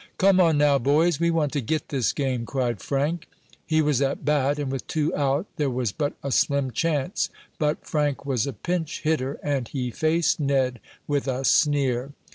[0.17, 3.27] "Come on now, boys, we want to get this game!" cried Frank.
[3.67, 7.29] He was at bat, and with two out, there was but a slim chance.
[7.59, 12.13] But Frank was a pinch hitter, and he faced Ned with a sneer.